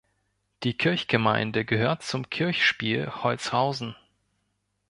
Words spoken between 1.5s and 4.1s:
gehört zum Kirchspiel Holzhausen.